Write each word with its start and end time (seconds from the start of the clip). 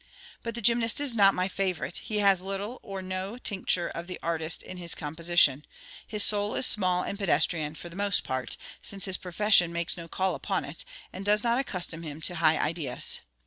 But 0.41 0.55
the 0.55 0.63
gymnast 0.63 0.99
is 0.99 1.13
not 1.13 1.35
my 1.35 1.47
favourite; 1.47 1.97
he 1.99 2.17
has 2.25 2.41
little 2.41 2.79
or 2.81 3.03
no 3.03 3.37
tincture 3.37 3.87
of 3.89 4.07
the 4.07 4.19
artist 4.23 4.63
in 4.63 4.77
his 4.77 4.95
composition; 4.95 5.63
his 6.07 6.23
soul 6.23 6.55
is 6.55 6.65
small 6.65 7.03
and 7.03 7.19
pedestrian, 7.19 7.75
for 7.75 7.87
the 7.87 7.95
most 7.95 8.23
part, 8.23 8.57
since 8.81 9.05
his 9.05 9.17
profession 9.17 9.71
makes 9.71 9.95
no 9.97 10.07
call 10.07 10.33
upon 10.33 10.65
it, 10.65 10.85
and 11.13 11.23
does 11.23 11.43
not 11.43 11.59
accustom 11.59 12.01
him 12.01 12.19
to 12.21 12.33
high 12.37 12.57
ideas. 12.57 13.19